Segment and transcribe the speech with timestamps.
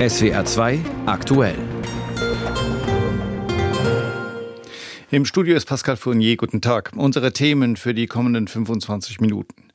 [0.00, 1.54] SWR 2 aktuell.
[5.12, 6.36] Im Studio ist Pascal Fournier.
[6.36, 6.90] Guten Tag.
[6.96, 9.68] Unsere Themen für die kommenden 25 Minuten.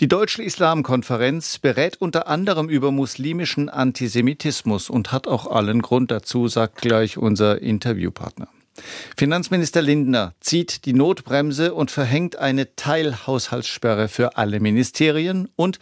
[0.00, 6.48] Die Deutsche Islamkonferenz berät unter anderem über muslimischen Antisemitismus und hat auch allen Grund dazu,
[6.48, 8.48] sagt gleich unser Interviewpartner.
[9.16, 15.78] Finanzminister Lindner zieht die Notbremse und verhängt eine Teilhaushaltssperre für alle Ministerien und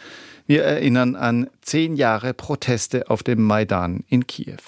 [0.47, 4.59] wir erinnern an zehn Jahre Proteste auf dem Maidan in Kiew.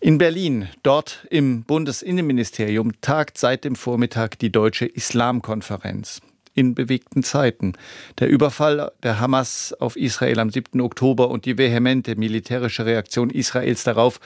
[0.00, 6.20] In Berlin, dort im Bundesinnenministerium, tagt seit dem Vormittag die Deutsche Islamkonferenz.
[6.54, 7.74] In bewegten Zeiten.
[8.18, 10.80] Der Überfall der Hamas auf Israel am 7.
[10.80, 14.20] Oktober und die vehemente militärische Reaktion Israels darauf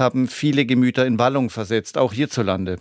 [0.00, 2.78] haben viele Gemüter in Wallung versetzt, auch hierzulande.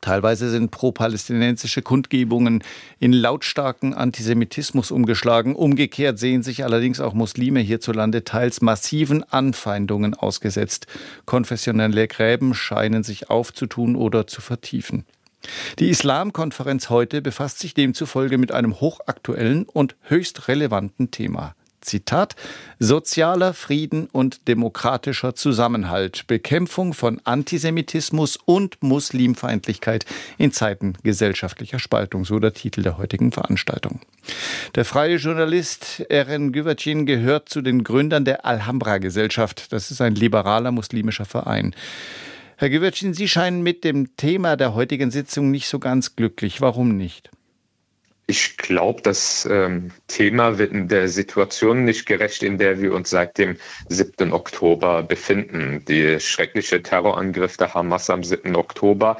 [0.00, 2.64] Teilweise sind pro-palästinensische Kundgebungen
[2.98, 5.54] in lautstarken Antisemitismus umgeschlagen.
[5.54, 10.86] Umgekehrt sehen sich allerdings auch Muslime hierzulande teils massiven Anfeindungen ausgesetzt.
[11.24, 15.04] Konfessionelle Gräben scheinen sich aufzutun oder zu vertiefen.
[15.78, 21.54] Die Islamkonferenz heute befasst sich demzufolge mit einem hochaktuellen und höchst relevanten Thema.
[21.82, 22.36] Zitat,
[22.78, 30.06] sozialer Frieden und demokratischer Zusammenhalt, Bekämpfung von Antisemitismus und Muslimfeindlichkeit
[30.38, 34.00] in Zeiten gesellschaftlicher Spaltung, so der Titel der heutigen Veranstaltung.
[34.74, 39.72] Der freie Journalist Eren Güvercin gehört zu den Gründern der Alhambra-Gesellschaft.
[39.72, 41.74] Das ist ein liberaler muslimischer Verein.
[42.56, 46.60] Herr Güvercin, Sie scheinen mit dem Thema der heutigen Sitzung nicht so ganz glücklich.
[46.60, 47.30] Warum nicht?
[48.32, 53.10] Ich glaube, das ähm, Thema wird in der Situation nicht gerecht, in der wir uns
[53.10, 53.58] seit dem
[53.90, 54.32] 7.
[54.32, 55.84] Oktober befinden.
[55.86, 58.56] Der schreckliche Terrorangriff der Hamas am 7.
[58.56, 59.18] Oktober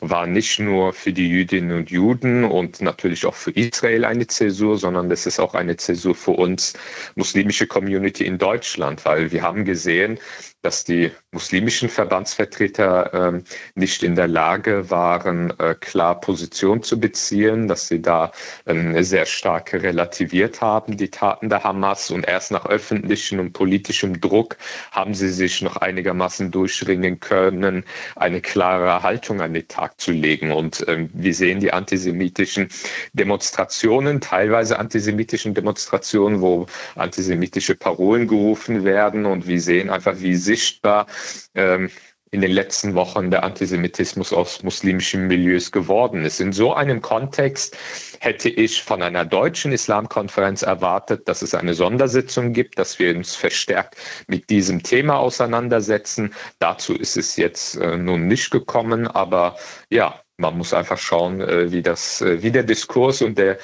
[0.00, 4.76] war nicht nur für die Jüdinnen und Juden und natürlich auch für Israel eine Zäsur,
[4.76, 6.74] sondern das ist auch eine Zäsur für uns
[7.14, 10.18] muslimische Community in Deutschland, weil wir haben gesehen,
[10.62, 13.42] dass die muslimischen Verbandsvertreter äh,
[13.74, 18.32] nicht in der Lage waren, äh, klar Position zu beziehen, dass sie da
[18.64, 22.10] sehr stark relativiert haben, die Taten der Hamas.
[22.10, 24.56] Und erst nach öffentlichem und politischem Druck
[24.92, 27.84] haben sie sich noch einigermaßen durchringen können,
[28.16, 30.52] eine klare Haltung an den Tag zu legen.
[30.52, 32.68] Und ähm, wir sehen die antisemitischen
[33.12, 39.26] Demonstrationen, teilweise antisemitischen Demonstrationen, wo antisemitische Parolen gerufen werden.
[39.26, 41.06] Und wir sehen einfach, wie sichtbar
[41.54, 41.90] ähm,
[42.32, 46.40] in den letzten Wochen der Antisemitismus aus muslimischen Milieus geworden ist.
[46.40, 47.76] In so einem Kontext
[48.20, 53.34] hätte ich von einer deutschen Islamkonferenz erwartet, dass es eine Sondersitzung gibt, dass wir uns
[53.34, 53.96] verstärkt
[54.28, 56.32] mit diesem Thema auseinandersetzen.
[56.60, 59.56] Dazu ist es jetzt äh, nun nicht gekommen, aber
[59.90, 63.58] ja, man muss einfach schauen, äh, wie das, äh, wie der Diskurs und der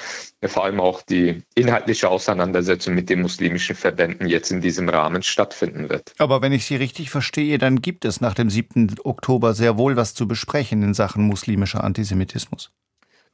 [0.45, 5.89] vor allem auch die inhaltliche Auseinandersetzung mit den muslimischen Verbänden jetzt in diesem Rahmen stattfinden
[5.89, 6.13] wird.
[6.19, 8.95] Aber wenn ich Sie richtig verstehe, dann gibt es nach dem 7.
[9.03, 12.71] Oktober sehr wohl was zu besprechen in Sachen muslimischer Antisemitismus.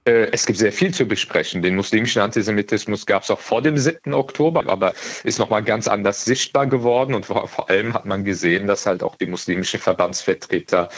[0.05, 1.61] Äh, es gibt sehr viel zu besprechen.
[1.61, 4.13] Den muslimischen Antisemitismus gab es auch vor dem 7.
[4.13, 4.93] Oktober, aber
[5.23, 7.13] ist nochmal ganz anders sichtbar geworden.
[7.13, 10.89] Und vor, allem hat man gesehen, dass halt auch die muslimischen Verbandsvertreter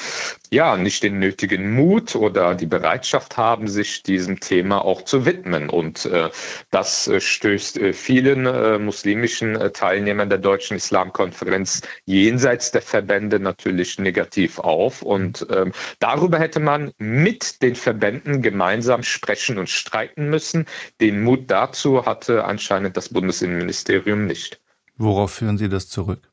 [0.49, 5.69] ja nicht den nötigen Mut oder die Bereitschaft haben, sich diesem Thema auch zu widmen.
[5.69, 6.29] Und äh,
[6.71, 13.39] das äh, stößt äh, vielen äh, muslimischen äh, Teilnehmern der Deutschen Islamkonferenz jenseits der Verbände
[13.39, 15.03] natürlich negativ auf.
[15.03, 20.65] Und ähm, darüber hätte man mit den Verbänden gemeinsam gemeinsam sprechen und streiten müssen.
[21.01, 24.61] Den Mut dazu hatte anscheinend das Bundesinnenministerium nicht.
[24.97, 26.31] Worauf führen Sie das zurück?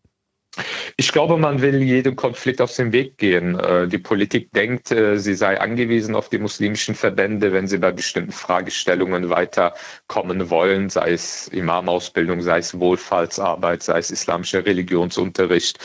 [0.98, 3.58] Ich glaube, man will jedem Konflikt aus dem Weg gehen.
[3.58, 7.90] Äh, die Politik denkt, äh, sie sei angewiesen auf die muslimischen Verbände, wenn sie bei
[7.90, 15.78] bestimmten Fragestellungen weiterkommen wollen, sei es Imamausbildung, sei es Wohlfahrtsarbeit, sei es islamischer Religionsunterricht.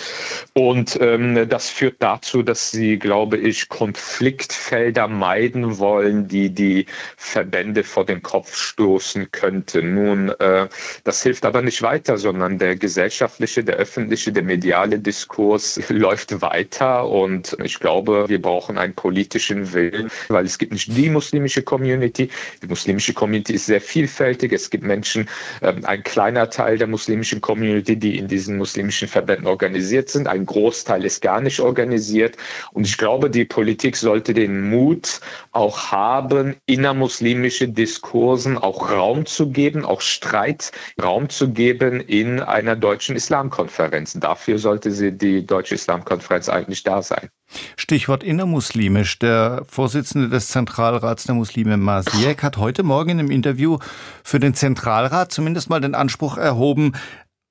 [0.54, 7.86] Und ähm, das führt dazu, dass sie, glaube ich, Konfliktfelder meiden wollen, die die Verbände
[7.86, 9.94] vor den Kopf stoßen könnten.
[9.94, 10.68] Nun, äh,
[11.06, 17.08] das hilft aber nicht weiter, sondern der gesellschaftliche, der öffentliche, der mediale Diskurs läuft weiter
[17.08, 22.30] und ich glaube, wir brauchen einen politischen Willen, weil es gibt nicht die muslimische Community.
[22.64, 24.52] Die muslimische Community ist sehr vielfältig.
[24.54, 25.30] Es gibt Menschen,
[25.62, 30.28] ähm, ein kleiner Teil der muslimischen Community, die in diesen muslimischen Verbänden organisiert sind.
[30.28, 32.36] Ein Großteil ist gar nicht organisiert.
[32.74, 35.20] Und ich glaube, die Politik sollte den Mut
[35.52, 40.72] auch haben, innermuslimische Diskursen auch Raum zu geben, auch Streit
[41.02, 44.14] Raum zu geben in einer deutschen Islamkonferenz.
[44.14, 47.28] Dafür dafür sollte sie die Deutsche Islamkonferenz eigentlich da sein.
[47.76, 49.20] Stichwort innermuslimisch.
[49.20, 53.78] Der Vorsitzende des Zentralrats der Muslime Masiek hat heute Morgen einem Interview
[54.24, 56.94] für den Zentralrat zumindest mal den Anspruch erhoben,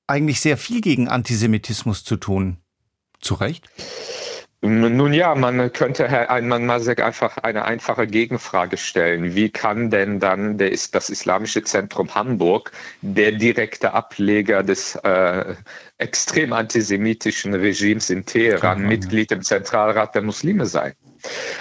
[0.07, 2.57] eigentlich sehr viel gegen Antisemitismus zu tun.
[3.21, 3.69] Zu Recht?
[4.63, 9.35] Nun ja, man könnte Herr Einmann Masek einfach eine einfache Gegenfrage stellen.
[9.35, 12.73] Wie kann denn dann der, das Islamische Zentrum Hamburg,
[13.03, 15.55] der direkte Ableger des äh,
[15.99, 20.95] extrem antisemitischen Regimes in Teheran, Mitglied im Zentralrat der Muslime sein?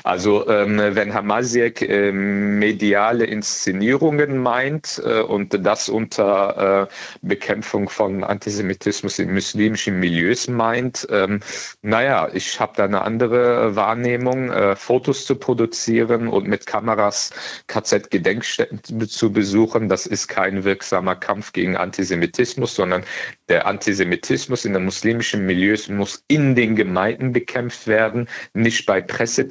[0.04, 8.24] Also ähm, wenn Hamasiek äh, mediale Inszenierungen meint äh, und das unter äh, Bekämpfung von
[8.24, 11.40] Antisemitismus in muslimischen Milieus meint, ähm,
[11.82, 17.32] naja, ich habe da eine andere Wahrnehmung, äh, Fotos zu produzieren und mit Kameras
[17.68, 23.04] KZ-Gedenkstätten zu besuchen, das ist kein wirksamer Kampf gegen Antisemitismus, sondern
[23.50, 29.02] der Antisemitismus in den muslimischen Milieus muss in den Gemeinden bekämpft werden, nicht bei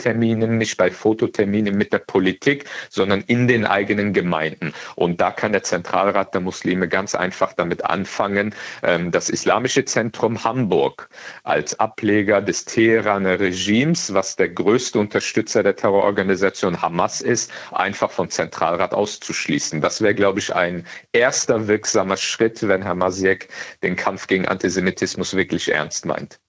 [0.05, 4.75] Presseterminen, nicht bei Fototerminen mit der Politik, sondern in den eigenen Gemeinden.
[4.97, 10.45] Und da kann der Zentralrat der Muslime ganz einfach damit anfangen, ähm, das Islamische Zentrum
[10.45, 11.09] Hamburg
[11.43, 18.29] als Ableger des Teheraner Regimes, was der größte Unterstützer der Terrororganisation Hamas ist, einfach vom
[18.29, 19.81] Zentralrat auszuschließen.
[19.81, 23.49] Das wäre, glaube ich, ein erster wirksamer Schritt, wenn Herr Masiek
[23.83, 26.41] den Kampf gegen Antisemitismus wirklich ernst meint.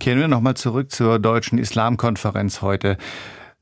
[0.00, 2.96] Kehren wir nochmal zurück zur deutschen Islamkonferenz heute.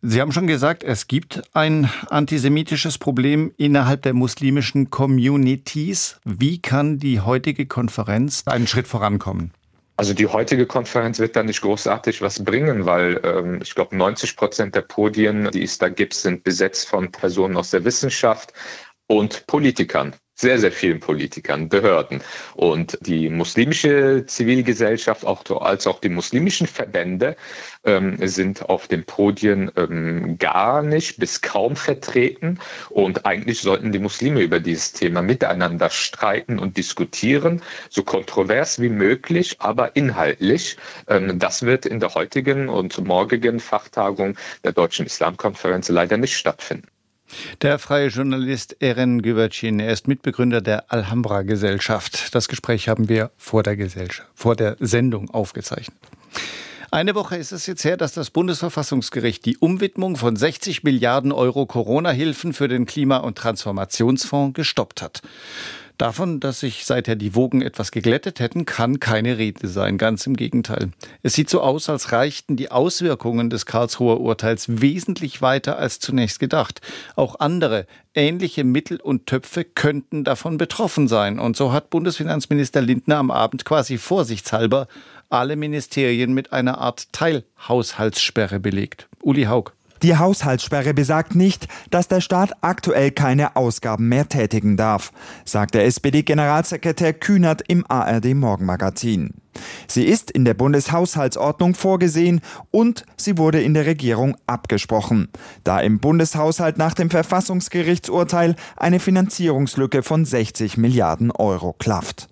[0.03, 6.19] Sie haben schon gesagt, es gibt ein antisemitisches Problem innerhalb der muslimischen Communities.
[6.25, 9.53] Wie kann die heutige Konferenz einen Schritt vorankommen?
[9.99, 14.35] Also die heutige Konferenz wird da nicht großartig was bringen, weil ähm, ich glaube 90
[14.35, 18.55] Prozent der Podien, die es da gibt, sind besetzt von Personen aus der Wissenschaft
[19.09, 22.23] und Politikern sehr, sehr vielen Politikern, Behörden.
[22.55, 27.37] Und die muslimische Zivilgesellschaft, auch, als auch die muslimischen Verbände
[27.85, 32.59] ähm, sind auf den Podien ähm, gar nicht bis kaum vertreten.
[32.89, 38.89] Und eigentlich sollten die Muslime über dieses Thema miteinander streiten und diskutieren, so kontrovers wie
[38.89, 40.79] möglich, aber inhaltlich.
[41.07, 46.89] Ähm, das wird in der heutigen und morgigen Fachtagung der Deutschen Islamkonferenz leider nicht stattfinden.
[47.63, 52.35] Der freie Journalist Eren Güvercin, er ist Mitbegründer der Alhambra Gesellschaft.
[52.35, 55.97] Das Gespräch haben wir vor der Gesellschaft, vor der Sendung aufgezeichnet.
[56.93, 61.65] Eine Woche ist es jetzt her, dass das Bundesverfassungsgericht die Umwidmung von 60 Milliarden Euro
[61.65, 65.23] Corona-Hilfen für den Klima- und Transformationsfonds gestoppt hat.
[66.01, 69.99] Davon, dass sich seither die Wogen etwas geglättet hätten, kann keine Rede sein.
[69.99, 70.93] Ganz im Gegenteil.
[71.23, 76.41] Es sieht so aus, als reichten die Auswirkungen des Karlsruher Urteils wesentlich weiter als zunächst
[76.41, 76.81] gedacht.
[77.17, 81.39] Auch andere ähnliche Mittel und Töpfe könnten davon betroffen sein.
[81.39, 84.89] Und so hat Bundesfinanzminister Lindner am Abend quasi vorsichtshalber
[85.29, 89.07] alle Ministerien mit einer Art Teilhaushaltssperre belegt.
[89.21, 89.75] Uli Haug.
[90.03, 95.13] Die Haushaltssperre besagt nicht, dass der Staat aktuell keine Ausgaben mehr tätigen darf,
[95.45, 99.35] sagt der SPD-Generalsekretär Kühnert im ARD Morgenmagazin.
[99.89, 105.29] Sie ist in der Bundeshaushaltsordnung vorgesehen und sie wurde in der Regierung abgesprochen,
[105.65, 112.29] da im Bundeshaushalt nach dem Verfassungsgerichtsurteil eine Finanzierungslücke von 60 Milliarden Euro klafft.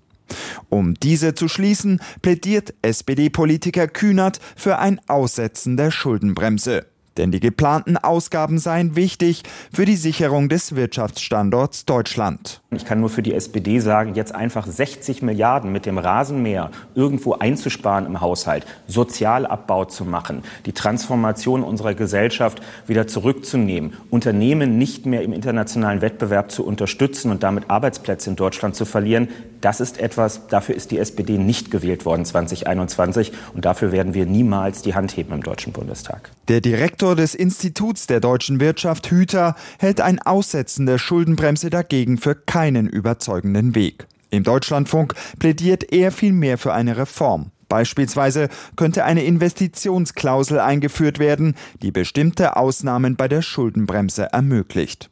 [0.69, 6.87] Um diese zu schließen, plädiert SPD-Politiker Kühnert für ein Aussetzen der Schuldenbremse.
[7.19, 9.43] Denn die geplanten Ausgaben seien wichtig
[9.73, 12.63] für die Sicherung des Wirtschaftsstandorts Deutschland.
[12.71, 17.35] Ich kann nur für die SPD sagen, jetzt einfach 60 Milliarden mit dem Rasenmäher irgendwo
[17.35, 25.23] einzusparen im Haushalt, Sozialabbau zu machen, die Transformation unserer Gesellschaft wieder zurückzunehmen, Unternehmen nicht mehr
[25.23, 29.29] im internationalen Wettbewerb zu unterstützen und damit Arbeitsplätze in Deutschland zu verlieren,
[29.61, 34.27] das ist etwas, dafür ist die SPD nicht gewählt worden 2021 und dafür werden wir
[34.27, 36.31] niemals die Hand heben im Deutschen Bundestag.
[36.47, 42.35] Der Direktor des Instituts der deutschen Wirtschaft Hüter hält ein Aussetzen der Schuldenbremse dagegen für
[42.35, 44.07] keinen überzeugenden Weg.
[44.31, 47.51] Im Deutschlandfunk plädiert er vielmehr für eine Reform.
[47.69, 55.11] Beispielsweise könnte eine Investitionsklausel eingeführt werden, die bestimmte Ausnahmen bei der Schuldenbremse ermöglicht.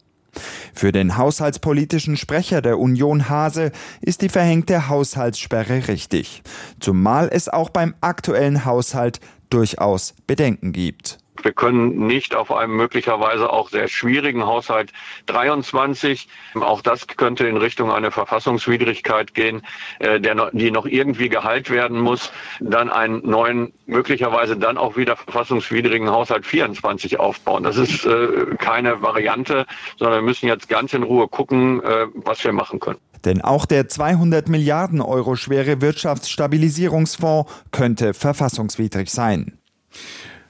[0.75, 6.43] Für den haushaltspolitischen Sprecher der Union Hase ist die verhängte Haushaltssperre richtig,
[6.81, 11.19] zumal es auch beim aktuellen Haushalt durchaus Bedenken gibt.
[11.45, 14.93] Wir können nicht auf einem möglicherweise auch sehr schwierigen Haushalt
[15.27, 19.63] 23, auch das könnte in Richtung einer Verfassungswidrigkeit gehen,
[19.99, 25.17] äh, der, die noch irgendwie geheilt werden muss, dann einen neuen, möglicherweise dann auch wieder
[25.17, 27.63] verfassungswidrigen Haushalt 24 aufbauen.
[27.63, 29.67] Das ist äh, keine Variante,
[29.99, 32.99] sondern wir müssen jetzt ganz in Ruhe gucken, äh, was wir machen können.
[33.25, 39.59] Denn auch der 200 Milliarden Euro schwere Wirtschaftsstabilisierungsfonds könnte verfassungswidrig sein.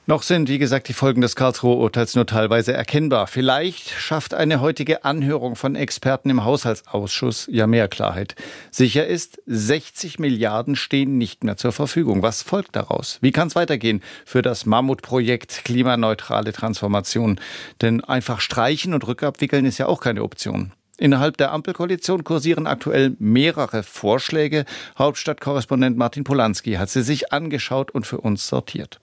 [0.09, 3.27] Noch sind, wie gesagt, die Folgen des Karlsruher Urteils nur teilweise erkennbar.
[3.27, 8.35] Vielleicht schafft eine heutige Anhörung von Experten im Haushaltsausschuss ja mehr Klarheit.
[8.71, 12.21] Sicher ist, 60 Milliarden stehen nicht mehr zur Verfügung.
[12.21, 13.17] Was folgt daraus?
[13.19, 17.41] Wie kann es weitergehen für das Mammutprojekt klimaneutrale Transformation?
[17.81, 20.71] Denn einfach streichen und rückabwickeln ist ja auch keine Option.
[20.97, 24.63] Innerhalb der Ampelkoalition kursieren aktuell mehrere Vorschläge.
[24.97, 29.01] Hauptstadtkorrespondent Martin Polanski hat sie sich angeschaut und für uns sortiert.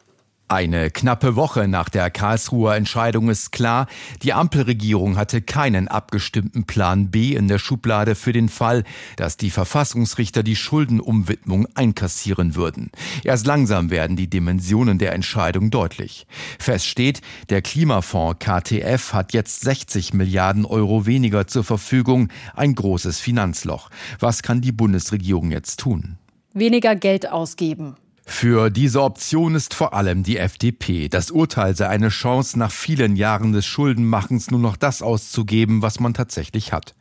[0.49, 3.87] Eine knappe Woche nach der Karlsruher Entscheidung ist klar,
[4.23, 8.85] die Ampelregierung hatte keinen abgestimmten Plan B in der Schublade für den Fall,
[9.17, 12.91] dass die Verfassungsrichter die Schuldenumwidmung einkassieren würden.
[13.25, 16.27] Erst langsam werden die Dimensionen der Entscheidung deutlich.
[16.59, 23.19] Fest steht, der Klimafonds KTF hat jetzt 60 Milliarden Euro weniger zur Verfügung, ein großes
[23.19, 23.89] Finanzloch.
[24.21, 26.19] Was kann die Bundesregierung jetzt tun?
[26.53, 27.97] Weniger Geld ausgeben.
[28.27, 31.09] Für diese Option ist vor allem die FDP.
[31.09, 36.01] Das Urteil sei eine Chance, nach vielen Jahren des Schuldenmachens nur noch das auszugeben, was
[36.01, 36.95] man tatsächlich hat.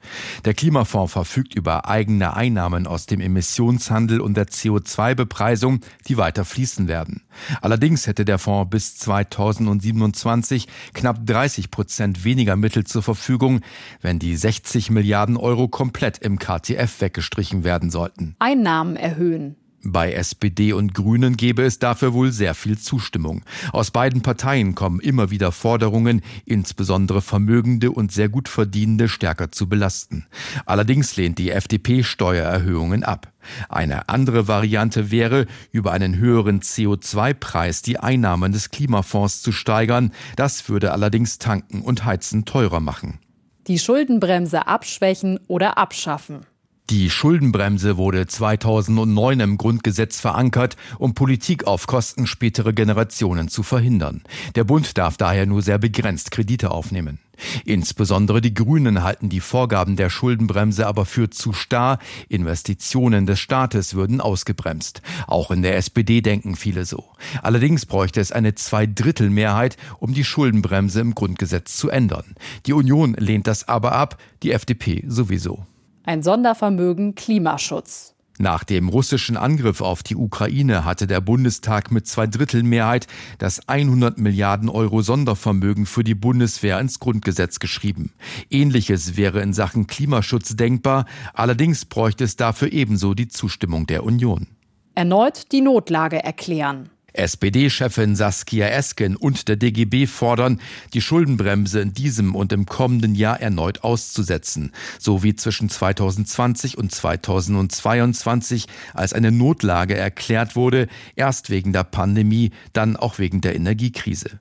[0.44, 6.90] Der Klimafonds verfügt über eigene Einnahmen aus dem Emissionshandel und der CO2-Bepreisung, die weiter fließen
[6.90, 7.24] werden.
[7.62, 13.62] Allerdings hätte der Fonds bis 2027 knapp 30 Prozent weniger Mittel zur Verfügung,
[14.02, 18.36] wenn die 60 Milliarden Euro komplett im KTF weggestrichen werden sollten.
[18.40, 19.56] Einnahmen erhöhen.
[19.86, 23.44] Bei SPD und Grünen gäbe es dafür wohl sehr viel Zustimmung.
[23.74, 29.68] Aus beiden Parteien kommen immer wieder Forderungen, insbesondere Vermögende und sehr gut Verdienende stärker zu
[29.68, 30.26] belasten.
[30.66, 33.34] Allerdings lehnt die FDP Steuererhöhungen ab.
[33.68, 40.14] Eine andere Variante wäre, über einen höheren CO2-Preis die Einnahmen des Klimafonds zu steigern.
[40.38, 43.20] Das würde allerdings Tanken und Heizen teurer machen.
[43.68, 46.46] Die Schuldenbremse abschwächen oder abschaffen.
[46.90, 54.22] Die Schuldenbremse wurde 2009 im Grundgesetz verankert, um Politik auf Kosten späterer Generationen zu verhindern.
[54.56, 57.20] Der Bund darf daher nur sehr begrenzt Kredite aufnehmen.
[57.64, 62.00] Insbesondere die Grünen halten die Vorgaben der Schuldenbremse aber für zu starr.
[62.28, 65.02] Investitionen des Staates würden ausgebremst.
[65.26, 67.06] Auch in der SPD denken viele so.
[67.42, 72.36] Allerdings bräuchte es eine Zweidrittelmehrheit, um die Schuldenbremse im Grundgesetz zu ändern.
[72.66, 75.66] Die Union lehnt das aber ab, die FDP sowieso.
[76.06, 78.14] Ein Sondervermögen Klimaschutz.
[78.38, 83.08] Nach dem russischen Angriff auf die Ukraine hatte der Bundestag mit Zweidrittelmehrheit
[83.38, 88.12] das 100 Milliarden Euro Sondervermögen für die Bundeswehr ins Grundgesetz geschrieben.
[88.50, 94.48] Ähnliches wäre in Sachen Klimaschutz denkbar, allerdings bräuchte es dafür ebenso die Zustimmung der Union.
[94.96, 96.90] Erneut die Notlage erklären.
[97.14, 100.60] SPD-Chefin Saskia Esken und der DGB fordern,
[100.94, 108.68] die Schuldenbremse in diesem und im kommenden Jahr erneut auszusetzen, sowie zwischen 2020 und 2022
[108.94, 114.40] als eine Notlage erklärt wurde, erst wegen der Pandemie, dann auch wegen der Energiekrise.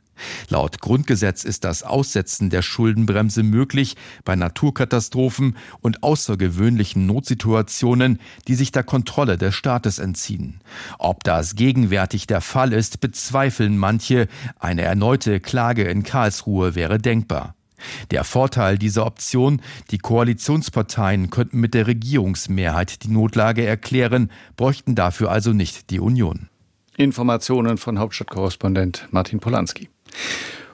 [0.48, 8.72] Laut Grundgesetz ist das Aussetzen der Schuldenbremse möglich bei Naturkatastrophen und außergewöhnlichen Notsituationen, die sich
[8.72, 10.60] der Kontrolle des Staates entziehen.
[10.98, 14.28] Ob das gegenwärtig der Fall ist, bezweifeln manche.
[14.58, 17.54] Eine erneute Klage in Karlsruhe wäre denkbar.
[18.10, 19.60] Der Vorteil dieser Option,
[19.90, 26.48] die Koalitionsparteien könnten mit der Regierungsmehrheit die Notlage erklären, bräuchten dafür also nicht die Union.
[26.96, 29.88] Informationen von Hauptstadtkorrespondent Martin Polanski.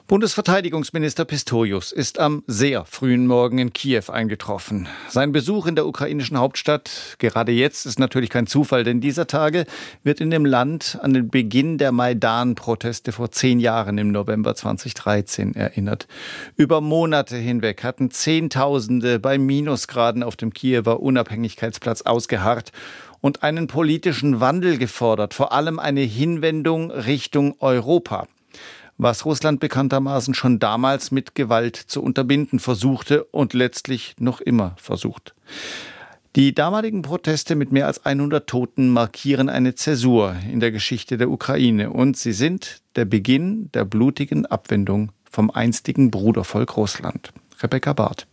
[0.09, 4.87] Bundesverteidigungsminister Pistorius ist am sehr frühen Morgen in Kiew eingetroffen.
[5.07, 9.67] Sein Besuch in der ukrainischen Hauptstadt, gerade jetzt, ist natürlich kein Zufall, denn dieser Tage
[10.01, 15.53] wird in dem Land an den Beginn der Maidan-Proteste vor zehn Jahren im November 2013
[15.53, 16.07] erinnert.
[16.55, 22.71] Über Monate hinweg hatten Zehntausende bei Minusgraden auf dem Kiewer Unabhängigkeitsplatz ausgeharrt
[23.21, 28.25] und einen politischen Wandel gefordert, vor allem eine Hinwendung Richtung Europa
[28.99, 35.33] was Russland bekanntermaßen schon damals mit Gewalt zu unterbinden versuchte und letztlich noch immer versucht.
[36.35, 41.31] Die damaligen Proteste mit mehr als 100 Toten markieren eine Zäsur in der Geschichte der
[41.31, 47.31] Ukraine und sie sind der Beginn der blutigen Abwendung vom einstigen Brudervolk Russland.
[47.63, 48.27] Rebecca Barth.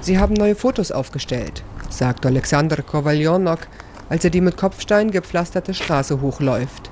[0.00, 3.68] Sie haben neue Fotos aufgestellt, sagt Alexander Kowaljonok,
[4.08, 6.90] als er die mit Kopfstein gepflasterte Straße hochläuft.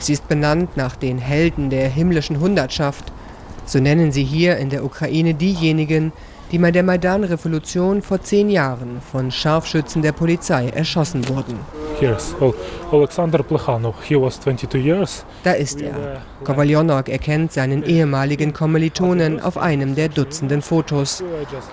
[0.00, 3.12] Sie ist benannt nach den Helden der himmlischen Hundertschaft.
[3.66, 6.12] So nennen sie hier in der Ukraine diejenigen,
[6.50, 11.58] die bei der Maidan-Revolution vor zehn Jahren von Scharfschützen der Polizei erschossen wurden.
[15.44, 16.22] Da ist er.
[16.44, 21.22] Kowaljonok erkennt seinen ehemaligen Kommilitonen auf einem der Dutzenden Fotos.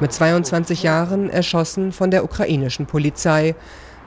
[0.02, 3.56] Mit 22 Jahren erschossen von der ukrainischen Polizei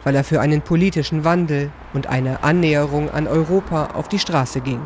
[0.04, 4.80] weil er für einen politischen Wandel und eine Annäherung an Europa auf die Straße ging.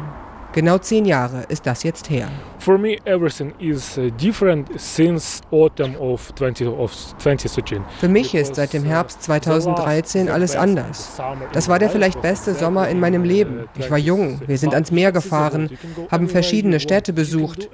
[0.55, 2.29] Genau zehn Jahre ist das jetzt her.
[2.61, 7.83] For me, everything is uh, different since autumn of 20 of 2013.
[7.99, 11.21] Für mich ist seit dem Herbst 2013 alles anders.
[11.53, 13.69] Das war der vielleicht beste Sommer in meinem Leben.
[13.79, 15.71] Ich war jung, wir sind ans Meer gefahren,
[16.11, 17.69] haben verschiedene Städte besucht.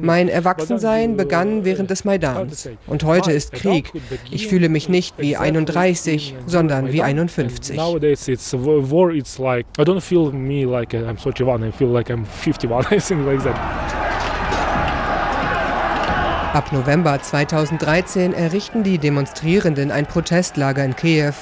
[0.00, 2.70] Mein Erwachsensein begann während des Maidans.
[2.86, 3.92] Und heute ist Krieg.
[4.30, 7.76] Ich fühle mich nicht wie 31, sondern wie 51.
[7.76, 9.10] Nowadays it's war.
[9.10, 11.68] It's like I don't feel me like I'm 31.
[11.68, 12.92] I feel like I'm 51.
[12.92, 13.56] I think like that.
[16.54, 21.34] Ab November 2013 errichten die Demonstrierenden ein Protestlager in Kiew.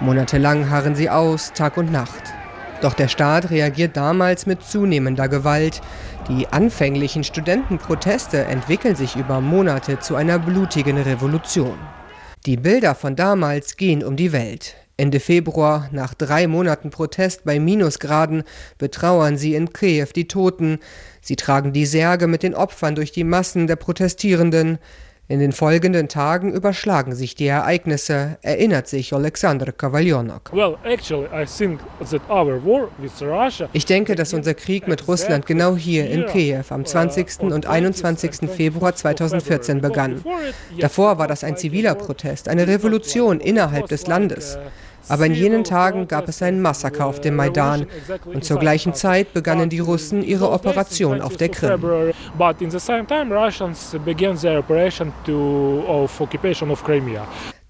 [0.00, 2.34] Monatelang harren sie aus, Tag und Nacht.
[2.80, 5.80] Doch der Staat reagiert damals mit zunehmender Gewalt.
[6.28, 11.78] Die anfänglichen Studentenproteste entwickeln sich über Monate zu einer blutigen Revolution.
[12.44, 14.74] Die Bilder von damals gehen um die Welt.
[14.98, 18.44] Ende Februar, nach drei Monaten Protest bei Minusgraden,
[18.78, 20.78] betrauern sie in Kiew die Toten.
[21.20, 24.78] Sie tragen die Särge mit den Opfern durch die Massen der Protestierenden.
[25.28, 30.52] In den folgenden Tagen überschlagen sich die Ereignisse, erinnert sich Alexander Kovalyonok.
[33.72, 37.40] Ich denke, dass unser Krieg mit Russland genau hier in Kiew am 20.
[37.40, 38.48] und 21.
[38.48, 40.24] Februar 2014 begann.
[40.78, 44.56] Davor war das ein ziviler Protest, eine Revolution innerhalb des Landes.
[45.08, 47.86] Aber in jenen Tagen gab es ein Massaker auf dem Maidan
[48.24, 52.12] und zur gleichen Zeit begannen die Russen ihre Operation auf der Krim.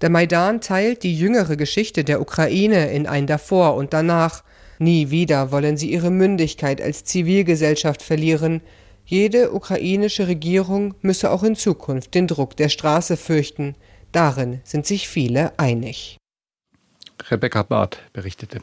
[0.01, 4.43] Der Maidan teilt die jüngere Geschichte der Ukraine in ein davor und danach.
[4.79, 8.61] Nie wieder wollen sie ihre Mündigkeit als Zivilgesellschaft verlieren.
[9.05, 13.75] Jede ukrainische Regierung müsse auch in Zukunft den Druck der Straße fürchten.
[14.11, 16.17] Darin sind sich viele einig.
[17.29, 18.59] Rebecca Barth berichtete.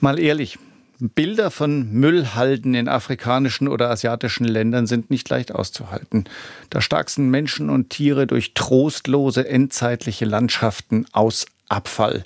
[0.00, 0.58] Mal ehrlich,
[0.98, 6.24] Bilder von Müllhalden in afrikanischen oder asiatischen Ländern sind nicht leicht auszuhalten.
[6.70, 12.24] Da starksten Menschen und Tiere durch trostlose endzeitliche Landschaften aus Abfall.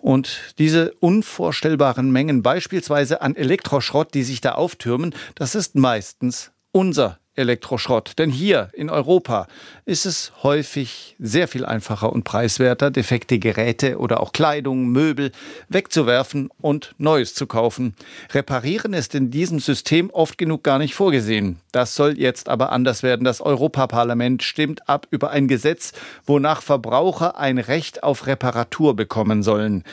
[0.00, 7.18] Und diese unvorstellbaren Mengen beispielsweise an Elektroschrott, die sich da auftürmen, das ist meistens unser
[7.38, 8.18] Elektroschrott.
[8.18, 9.46] Denn hier in Europa
[9.86, 15.32] ist es häufig sehr viel einfacher und preiswerter, defekte Geräte oder auch Kleidung, Möbel
[15.68, 17.94] wegzuwerfen und Neues zu kaufen.
[18.32, 21.60] Reparieren ist in diesem System oft genug gar nicht vorgesehen.
[21.72, 23.24] Das soll jetzt aber anders werden.
[23.24, 25.92] Das Europaparlament stimmt ab über ein Gesetz,
[26.26, 29.84] wonach Verbraucher ein Recht auf Reparatur bekommen sollen.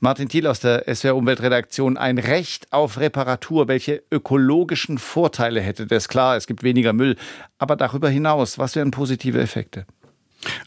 [0.00, 1.96] Martin Thiel aus der SWR Umweltredaktion.
[1.96, 3.66] Ein Recht auf Reparatur.
[3.66, 6.06] Welche ökologischen Vorteile hätte das?
[6.06, 7.16] Klar, es gibt weniger Müll.
[7.58, 9.86] Aber darüber hinaus, was wären positive Effekte?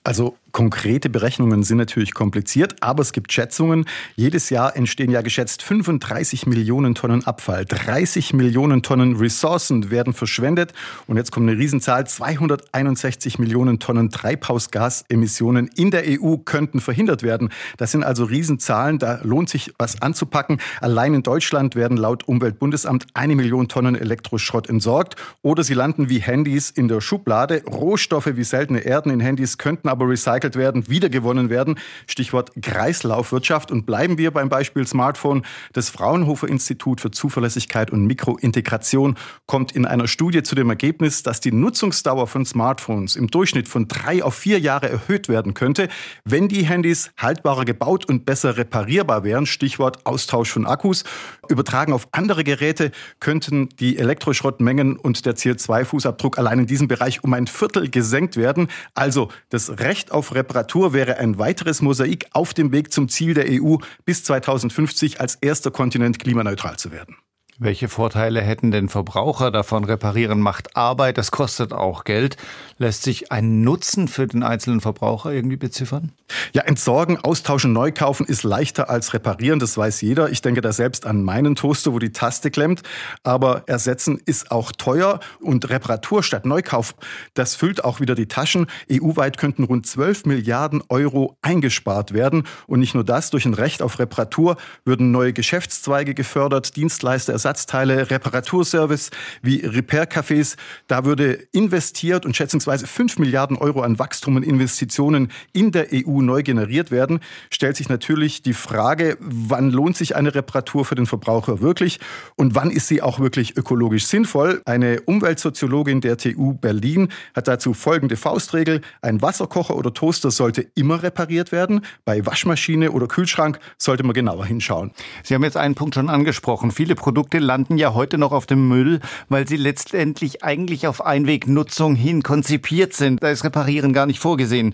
[0.03, 3.86] Also konkrete Berechnungen sind natürlich kompliziert, aber es gibt Schätzungen.
[4.15, 7.65] Jedes Jahr entstehen ja geschätzt 35 Millionen Tonnen Abfall.
[7.65, 10.73] 30 Millionen Tonnen Ressourcen werden verschwendet.
[11.07, 12.05] Und jetzt kommt eine Riesenzahl.
[12.05, 17.49] 261 Millionen Tonnen Treibhausgasemissionen in der EU könnten verhindert werden.
[17.77, 18.99] Das sind also Riesenzahlen.
[18.99, 20.60] Da lohnt sich was anzupacken.
[20.81, 25.15] Allein in Deutschland werden laut Umweltbundesamt eine Million Tonnen Elektroschrott entsorgt.
[25.41, 27.63] Oder sie landen wie Handys in der Schublade.
[27.65, 31.80] Rohstoffe wie seltene Erden in Handys könnten aber recycelt werden, wiedergewonnen werden.
[32.08, 33.71] Stichwort Kreislaufwirtschaft.
[33.71, 35.43] Und bleiben wir beim Beispiel Smartphone.
[35.71, 41.41] Das Fraunhofer Institut für Zuverlässigkeit und Mikrointegration kommt in einer Studie zu dem Ergebnis, dass
[41.41, 45.89] die Nutzungsdauer von Smartphones im Durchschnitt von drei auf vier Jahre erhöht werden könnte,
[46.26, 49.45] wenn die Handys haltbarer gebaut und besser reparierbar wären.
[49.45, 51.04] Stichwort Austausch von Akkus.
[51.50, 57.34] Übertragen auf andere Geräte könnten die Elektroschrottmengen und der CO2-Fußabdruck allein in diesem Bereich um
[57.34, 58.69] ein Viertel gesenkt werden.
[58.95, 63.45] Also das Recht auf Reparatur wäre ein weiteres Mosaik auf dem Weg zum Ziel der
[63.49, 67.17] EU, bis 2050 als erster Kontinent klimaneutral zu werden.
[67.59, 69.83] Welche Vorteile hätten denn Verbraucher davon?
[69.83, 72.37] Reparieren macht Arbeit, das kostet auch Geld.
[72.77, 76.11] Lässt sich ein Nutzen für den einzelnen Verbraucher irgendwie beziffern?
[76.53, 80.31] Ja, entsorgen, austauschen, neu kaufen ist leichter als reparieren, das weiß jeder.
[80.31, 82.81] Ich denke da selbst an meinen Toaster, wo die Taste klemmt.
[83.23, 86.95] Aber ersetzen ist auch teuer und Reparatur statt Neukauf,
[87.35, 88.67] das füllt auch wieder die Taschen.
[88.91, 92.47] EU-weit könnten rund 12 Milliarden Euro eingespart werden.
[92.65, 98.09] Und nicht nur das, durch ein Recht auf Reparatur würden neue Geschäftszweige gefördert, Dienstleister, Ersatzteile,
[98.09, 99.09] Reparaturservice
[99.41, 100.55] wie Repair-Cafés.
[100.87, 106.21] Da würde investiert und schätzungsweise 5 Milliarden Euro an Wachstum und Investitionen in der EU
[106.21, 107.19] neu generiert werden.
[107.49, 111.99] Stellt sich natürlich die Frage, wann lohnt sich eine Reparatur für den Verbraucher wirklich
[112.37, 114.61] und wann ist sie auch wirklich ökologisch sinnvoll?
[114.63, 118.79] Eine Umweltsoziologin der TU Berlin hat dazu folgende Faustregel.
[119.01, 121.81] Ein Wasserkocher oder Toaster sollte immer repariert werden.
[122.05, 124.91] Bei Waschmaschine oder Kühlschrank sollte man genauer hinschauen.
[125.23, 126.71] Sie haben jetzt einen Punkt schon angesprochen.
[126.71, 131.95] Viele Produkte landen ja heute noch auf dem Müll, weil sie letztendlich eigentlich auf Einwegnutzung
[131.95, 133.23] hin konzipiert sind.
[133.23, 134.73] Da ist Reparieren gar nicht vorgesehen.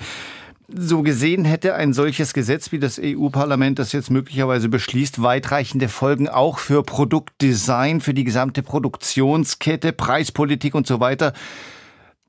[0.69, 6.27] So gesehen hätte ein solches Gesetz, wie das EU-Parlament das jetzt möglicherweise beschließt, weitreichende Folgen
[6.27, 11.31] auch für Produktdesign, für die gesamte Produktionskette, Preispolitik und so weiter.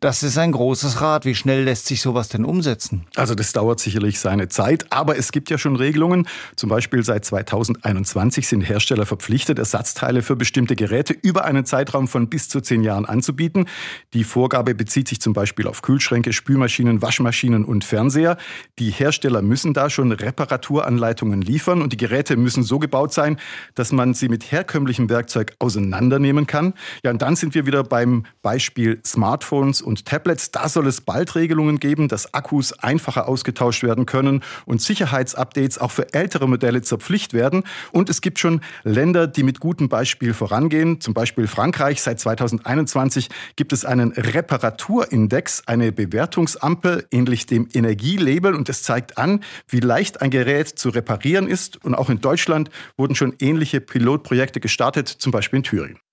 [0.01, 1.25] Das ist ein großes Rad.
[1.25, 3.09] Wie schnell lässt sich sowas denn umsetzen?
[3.17, 6.29] Also das dauert sicherlich seine Zeit, aber es gibt ja schon Regelungen.
[6.55, 12.29] Zum Beispiel seit 2021 sind Hersteller verpflichtet, Ersatzteile für bestimmte Geräte über einen Zeitraum von
[12.29, 13.67] bis zu zehn Jahren anzubieten.
[14.15, 18.37] Die Vorgabe bezieht sich zum Beispiel auf Kühlschränke, Spülmaschinen, Waschmaschinen und Fernseher.
[18.79, 23.37] Die Hersteller müssen da schon Reparaturanleitungen liefern und die Geräte müssen so gebaut sein,
[23.75, 26.75] dass man sie mit herkömmlichem Werkzeug auseinandernehmen kann.
[27.03, 30.53] Ja, und dann sind wir wieder beim Beispiel Smartphones und Tablets.
[30.53, 35.91] Da soll es bald Regelungen geben, dass Akkus einfacher ausgetauscht werden können und Sicherheitsupdates auch
[35.91, 37.65] für ältere Modelle zur Pflicht werden.
[37.91, 41.01] Und es gibt schon Länder, die mit gutem Beispiel vorangehen.
[41.01, 42.03] Zum Beispiel Frankreich.
[42.03, 48.55] Seit 2021 gibt es einen Reparaturindex, eine Bewertungsampel ähnlich dem Energielabel.
[48.55, 51.83] Und es zeigt an, wie leicht ein Gerät zu reparieren ist.
[51.83, 56.08] Und auch in Deutschland wurden schon ähnliche Pilotprojekte gestartet, zum Beispiel in Thüringen.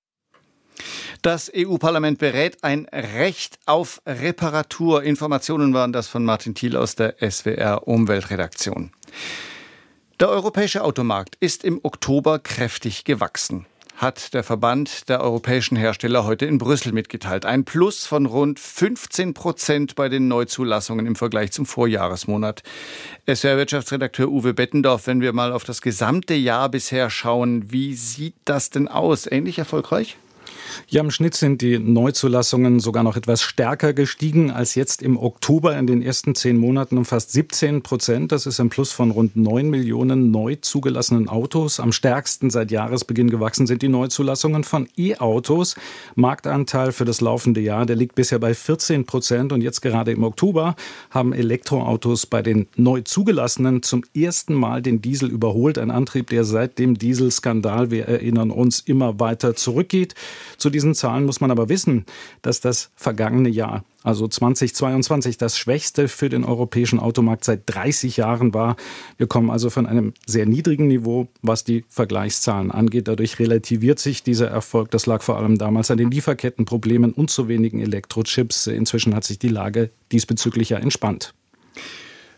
[1.22, 5.04] Das EU-Parlament berät ein Recht auf Reparatur.
[5.04, 8.92] Informationen waren das von Martin Thiel aus der SWR Umweltredaktion.
[10.20, 16.46] Der europäische Automarkt ist im Oktober kräftig gewachsen hat der Verband der europäischen Hersteller heute
[16.46, 17.46] in Brüssel mitgeteilt.
[17.46, 22.64] Ein Plus von rund 15 Prozent bei den Neuzulassungen im Vergleich zum Vorjahresmonat.
[23.28, 28.70] SWR-Wirtschaftsredakteur Uwe Bettendorf, wenn wir mal auf das gesamte Jahr bisher schauen, wie sieht das
[28.70, 29.28] denn aus?
[29.32, 30.18] Ähnlich erfolgreich?
[30.88, 35.78] Ja, im Schnitt sind die Neuzulassungen sogar noch etwas stärker gestiegen als jetzt im Oktober
[35.78, 38.32] in den ersten zehn Monaten um fast 17 Prozent.
[38.32, 41.80] Das ist ein Plus von rund 9 Millionen neu zugelassenen Autos.
[41.80, 45.76] Am stärksten seit Jahresbeginn gewachsen sind die Neuzulassungen von E-Autos.
[46.16, 49.52] Marktanteil für das laufende Jahr, der liegt bisher bei 14 Prozent.
[49.52, 50.76] Und jetzt gerade im Oktober
[51.10, 55.78] haben Elektroautos bei den neu zugelassenen zum ersten Mal den Diesel überholt.
[55.78, 60.16] Ein Antrieb, der seit dem Dieselskandal, wir erinnern uns, immer weiter zurückgeht.
[60.58, 62.06] Zu diesen Zahlen muss man aber wissen,
[62.42, 68.54] dass das vergangene Jahr, also 2022, das schwächste für den europäischen Automarkt seit 30 Jahren
[68.54, 68.76] war.
[69.18, 73.08] Wir kommen also von einem sehr niedrigen Niveau, was die Vergleichszahlen angeht.
[73.08, 74.92] Dadurch relativiert sich dieser Erfolg.
[74.92, 78.68] Das lag vor allem damals an den Lieferkettenproblemen und zu wenigen Elektrochips.
[78.68, 81.34] Inzwischen hat sich die Lage diesbezüglich ja entspannt.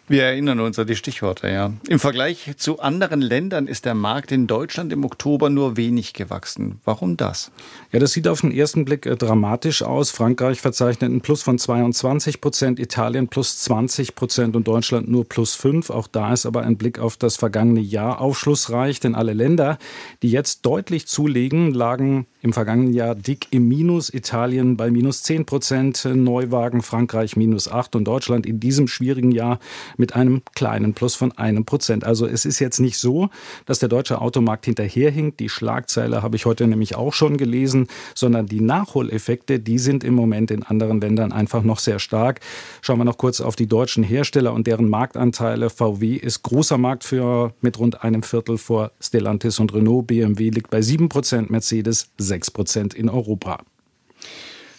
[0.10, 1.74] Wir erinnern uns an die Stichworte, ja.
[1.90, 6.80] Im Vergleich zu anderen Ländern ist der Markt in Deutschland im Oktober nur wenig gewachsen.
[6.86, 7.52] Warum das?
[7.92, 10.12] Ja, das sieht auf den ersten Blick äh, dramatisch aus.
[10.12, 15.56] Frankreich verzeichnet einen Plus von 22 Prozent, Italien plus 20 Prozent und Deutschland nur plus
[15.56, 15.90] 5.
[15.90, 19.78] Auch da ist aber ein Blick auf das vergangene Jahr aufschlussreich, denn alle Länder,
[20.24, 24.14] die jetzt deutlich zulegen, lagen im vergangenen Jahr dick im Minus.
[24.14, 29.60] Italien bei minus 10 Prozent, Neuwagen, Frankreich minus 8 und Deutschland in diesem schwierigen Jahr
[29.98, 32.04] mit einem kleinen Plus von einem Prozent.
[32.04, 33.30] Also es ist jetzt nicht so,
[33.66, 35.40] dass der deutsche Automarkt hinterherhinkt.
[35.40, 40.14] Die Schlagzeile habe ich heute nämlich auch schon gelesen, sondern die Nachholeffekte, die sind im
[40.14, 42.40] Moment in anderen Ländern einfach noch sehr stark.
[42.82, 45.70] Schauen wir noch kurz auf die deutschen Hersteller und deren Marktanteile.
[45.70, 50.08] VW ist großer Marktführer mit rund einem Viertel vor Stellantis und Renault.
[50.08, 53.60] BMW liegt bei 7 Prozent, Mercedes 6 Prozent in Europa.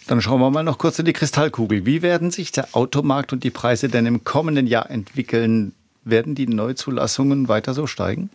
[0.09, 1.85] Dann schauen wir mal noch kurz in die Kristallkugel.
[1.85, 5.73] Wie werden sich der Automarkt und die Preise denn im kommenden Jahr entwickeln?
[6.03, 8.31] Werden die Neuzulassungen weiter so steigen?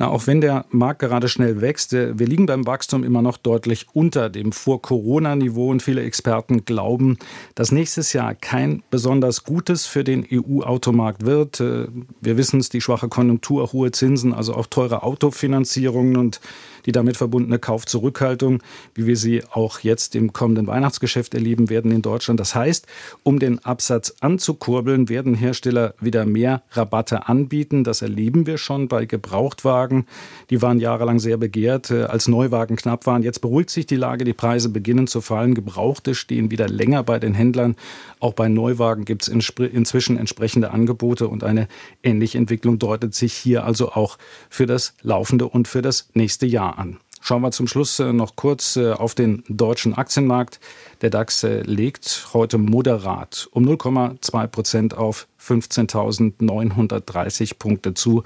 [0.00, 3.38] Na, auch wenn der Markt gerade schnell wächst, äh, wir liegen beim Wachstum immer noch
[3.38, 7.18] deutlich unter dem Vor-Corona-Niveau und viele Experten glauben,
[7.54, 11.60] dass nächstes Jahr kein besonders gutes für den EU-Automarkt wird.
[11.60, 11.88] Äh,
[12.20, 16.40] wir wissen es, die schwache Konjunktur, hohe Zinsen, also auch teure Autofinanzierungen und
[16.86, 18.62] die damit verbundene Kaufzurückhaltung,
[18.94, 22.40] wie wir sie auch jetzt im kommenden Weihnachtsgeschäft erleben werden in Deutschland.
[22.40, 22.86] Das heißt,
[23.22, 27.84] um den Absatz anzukurbeln, werden Hersteller wieder mehr Rabatte anbieten.
[27.84, 30.06] Das erleben wir schon bei Gebrauchtwagen.
[30.50, 33.22] Die waren jahrelang sehr begehrt, äh, als Neuwagen knapp waren.
[33.22, 35.54] Jetzt beruhigt sich die Lage, die Preise beginnen zu fallen.
[35.54, 37.76] Gebrauchte stehen wieder länger bei den Händlern.
[38.20, 41.68] Auch bei Neuwagen gibt es inzwischen entsprechende Angebote und eine
[42.02, 46.69] ähnliche Entwicklung deutet sich hier also auch für das laufende und für das nächste Jahr
[46.78, 46.98] an.
[47.22, 50.58] Schauen wir zum Schluss äh, noch kurz äh, auf den deutschen Aktienmarkt.
[51.02, 58.22] Der DAX äh, legt heute moderat um 0,2 Prozent auf 15.930 Punkte zu.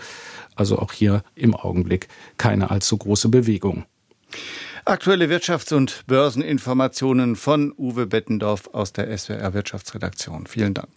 [0.55, 3.85] Also auch hier im Augenblick keine allzu große Bewegung.
[4.85, 10.47] Aktuelle Wirtschafts- und Börseninformationen von Uwe Bettendorf aus der SWR Wirtschaftsredaktion.
[10.47, 10.89] Vielen Dank.